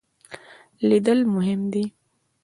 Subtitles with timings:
[0.87, 1.83] لیدل مهم دی.